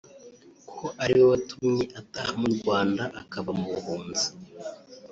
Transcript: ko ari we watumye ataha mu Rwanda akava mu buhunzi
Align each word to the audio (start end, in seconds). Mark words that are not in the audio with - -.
ko 0.77 0.85
ari 1.03 1.13
we 1.19 1.23
watumye 1.31 1.83
ataha 1.99 2.33
mu 2.41 2.49
Rwanda 2.57 3.03
akava 3.21 3.51
mu 3.59 3.65
buhunzi 3.71 4.25